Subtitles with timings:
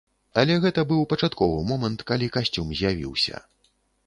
[0.43, 3.45] Але гэта быў пачатковы момант, калі касцюм з'явіўся.